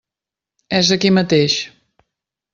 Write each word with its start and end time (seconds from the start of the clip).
És 0.77 0.89
aquí 0.97 1.13
mateix. 1.19 1.59